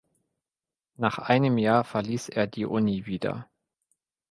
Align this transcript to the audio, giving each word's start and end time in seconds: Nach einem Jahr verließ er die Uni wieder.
Nach 0.95 1.19
einem 1.19 1.59
Jahr 1.59 1.83
verließ 1.83 2.29
er 2.29 2.47
die 2.47 2.65
Uni 2.65 3.05
wieder. 3.05 3.47